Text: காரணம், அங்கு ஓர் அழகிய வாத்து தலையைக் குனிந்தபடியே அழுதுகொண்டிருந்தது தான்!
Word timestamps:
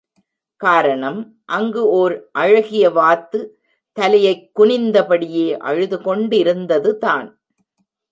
காரணம், 0.61 1.19
அங்கு 1.47 1.89
ஓர் 1.91 2.13
அழகிய 2.33 2.89
வாத்து 2.89 3.39
தலையைக் 3.97 4.43
குனிந்தபடியே 4.55 5.47
அழுதுகொண்டிருந்தது 5.63 6.91
தான்! 6.97 7.29